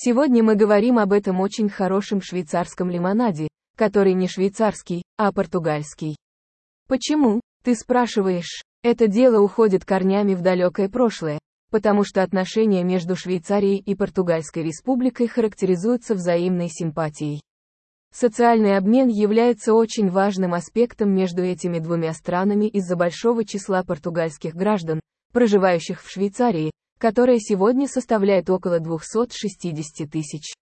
[0.00, 6.14] Сегодня мы говорим об этом очень хорошем швейцарском лимонаде, который не швейцарский, а португальский.
[6.86, 8.62] Почему, ты спрашиваешь?
[8.84, 11.40] Это дело уходит корнями в далекое прошлое,
[11.72, 17.40] потому что отношения между Швейцарией и Португальской республикой характеризуются взаимной симпатией.
[18.14, 25.00] Социальный обмен является очень важным аспектом между этими двумя странами из-за большого числа португальских граждан,
[25.32, 30.54] проживающих в Швейцарии, которая сегодня составляет около 260 тысяч.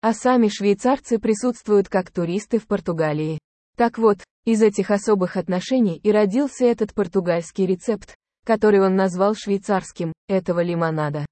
[0.00, 3.38] А сами швейцарцы присутствуют как туристы в Португалии.
[3.76, 10.12] Так вот, из этих особых отношений и родился этот португальский рецепт, который он назвал швейцарским,
[10.28, 11.26] этого лимонада.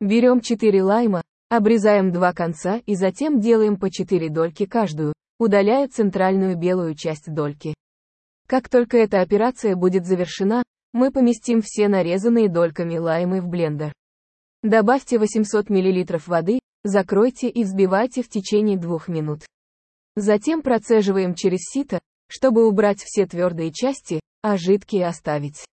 [0.00, 6.56] Берем 4 лайма, обрезаем два конца и затем делаем по 4 дольки каждую, удаляя центральную
[6.56, 7.74] белую часть дольки.
[8.46, 10.62] Как только эта операция будет завершена,
[10.94, 13.92] мы поместим все нарезанные дольками лаймы в блендер.
[14.62, 19.40] Добавьте 800 мл воды, закройте и взбивайте в течение двух минут.
[20.14, 25.64] Затем процеживаем через сито, чтобы убрать все твердые части, а жидкие оставить.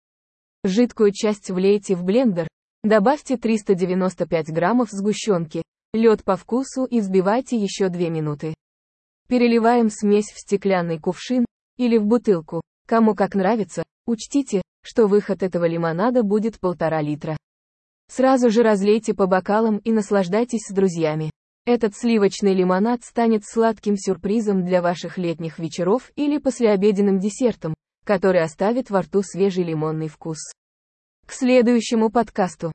[0.64, 2.48] Жидкую часть влейте в блендер,
[2.82, 8.54] добавьте 395 граммов сгущенки, лед по вкусу и взбивайте еще 2 минуты.
[9.28, 15.66] Переливаем смесь в стеклянный кувшин или в бутылку, кому как нравится, учтите, что выход этого
[15.66, 17.36] лимонада будет полтора литра.
[18.08, 21.30] Сразу же разлейте по бокалам и наслаждайтесь с друзьями.
[21.64, 28.90] Этот сливочный лимонад станет сладким сюрпризом для ваших летних вечеров или послеобеденным десертом, который оставит
[28.90, 30.38] во рту свежий лимонный вкус.
[31.24, 32.72] К следующему подкасту.